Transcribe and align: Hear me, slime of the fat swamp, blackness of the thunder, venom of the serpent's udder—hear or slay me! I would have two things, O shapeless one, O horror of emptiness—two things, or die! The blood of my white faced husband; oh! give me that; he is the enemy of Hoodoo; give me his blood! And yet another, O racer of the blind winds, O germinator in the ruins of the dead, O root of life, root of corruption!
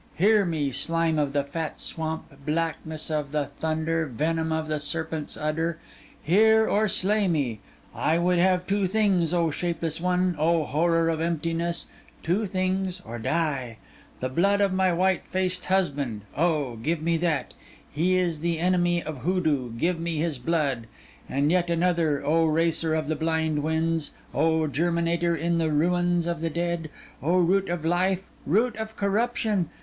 Hear 0.15 0.45
me, 0.45 0.71
slime 0.71 1.19
of 1.19 1.31
the 1.31 1.43
fat 1.43 1.79
swamp, 1.79 2.33
blackness 2.43 3.11
of 3.11 3.31
the 3.31 3.45
thunder, 3.45 4.07
venom 4.07 4.51
of 4.51 4.67
the 4.67 4.79
serpent's 4.79 5.37
udder—hear 5.37 6.67
or 6.67 6.87
slay 6.87 7.27
me! 7.27 7.59
I 7.93 8.17
would 8.17 8.39
have 8.39 8.65
two 8.65 8.87
things, 8.87 9.31
O 9.31 9.51
shapeless 9.51 10.01
one, 10.01 10.35
O 10.39 10.63
horror 10.63 11.07
of 11.07 11.21
emptiness—two 11.21 12.47
things, 12.47 12.99
or 13.01 13.19
die! 13.19 13.77
The 14.21 14.29
blood 14.29 14.59
of 14.59 14.73
my 14.73 14.91
white 14.91 15.27
faced 15.27 15.65
husband; 15.65 16.21
oh! 16.35 16.77
give 16.77 17.03
me 17.03 17.15
that; 17.17 17.53
he 17.93 18.15
is 18.17 18.39
the 18.39 18.57
enemy 18.57 19.03
of 19.03 19.19
Hoodoo; 19.19 19.71
give 19.77 19.99
me 19.99 20.15
his 20.17 20.39
blood! 20.39 20.87
And 21.29 21.51
yet 21.51 21.69
another, 21.69 22.25
O 22.25 22.45
racer 22.47 22.95
of 22.95 23.07
the 23.07 23.15
blind 23.15 23.61
winds, 23.61 24.13
O 24.33 24.65
germinator 24.65 25.35
in 25.37 25.57
the 25.59 25.69
ruins 25.69 26.25
of 26.25 26.41
the 26.41 26.49
dead, 26.49 26.89
O 27.21 27.37
root 27.37 27.69
of 27.69 27.85
life, 27.85 28.23
root 28.47 28.75
of 28.77 28.95
corruption! 28.97 29.69